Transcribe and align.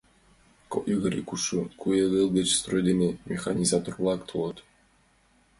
Кок 0.71 0.83
йыгыре 0.91 1.21
кушшо 1.29 1.59
куэ 1.79 2.03
вел 2.13 2.27
гыч 2.37 2.47
строй 2.59 2.81
дене 2.89 3.09
механизатор-влак 3.31 4.21
толыт. 4.29 4.57